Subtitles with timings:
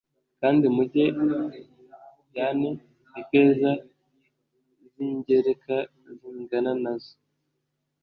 [0.39, 2.69] kandi mujyane
[3.21, 3.71] ifeza
[4.91, 5.75] z ingereka
[6.19, 7.13] zingana na zo